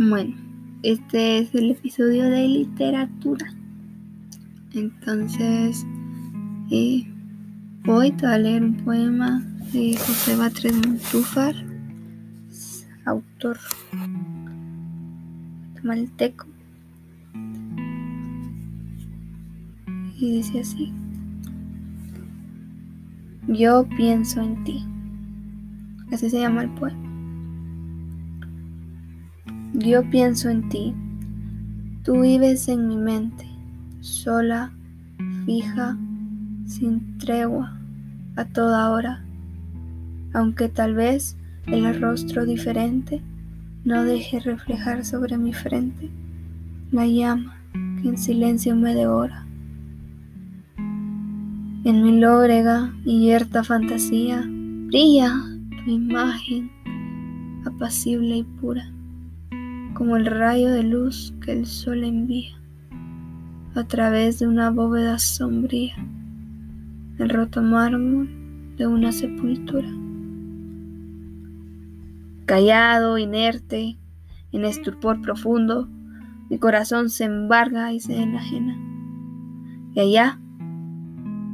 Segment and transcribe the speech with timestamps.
[0.00, 0.32] Bueno,
[0.84, 3.52] este es el episodio de literatura.
[4.72, 5.84] Entonces,
[6.70, 7.04] eh,
[7.84, 11.52] hoy te voy a leer un poema de José Batres Montúfar,
[13.06, 13.58] autor
[15.82, 16.46] malteco.
[20.16, 20.92] Y dice así.
[23.48, 24.84] Yo pienso en ti.
[26.12, 27.07] Así se llama el poema.
[29.78, 30.92] Yo pienso en ti.
[32.02, 33.46] Tú vives en mi mente,
[34.00, 34.72] sola,
[35.46, 35.96] fija,
[36.66, 37.78] sin tregua,
[38.34, 39.24] a toda hora.
[40.34, 41.36] Aunque tal vez
[41.66, 43.22] el rostro diferente
[43.84, 46.10] no deje reflejar sobre mi frente
[46.90, 47.62] la llama
[48.02, 49.46] que en silencio me devora.
[51.84, 55.32] En mi lóbrega y yerta fantasía brilla
[55.84, 56.68] tu imagen
[57.64, 58.92] apacible y pura
[59.98, 62.56] como el rayo de luz que el sol envía
[63.74, 65.96] a través de una bóveda sombría,
[67.18, 68.28] el roto mármol
[68.76, 69.88] de una sepultura.
[72.46, 73.98] Callado, inerte,
[74.52, 75.88] en estupor profundo,
[76.48, 78.78] mi corazón se embarga y se enajena.
[79.96, 80.40] Y allá,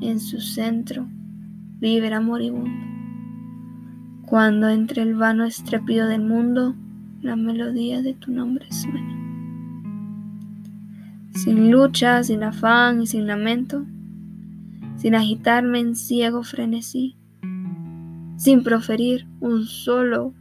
[0.00, 1.06] en su centro,
[1.78, 2.70] vive el moribundo.
[4.26, 6.74] Cuando entre el vano estrepido del mundo,
[7.22, 9.18] la melodía de tu nombre suena.
[11.34, 13.86] Sin lucha, sin afán y sin lamento,
[14.96, 17.16] sin agitarme en ciego frenesí,
[18.36, 20.34] sin proferir un solo,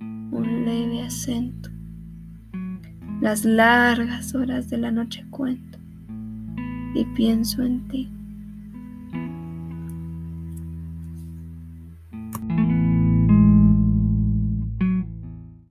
[0.00, 1.70] un leve acento.
[3.20, 5.78] Las largas horas de la noche cuento
[6.94, 8.08] y pienso en ti.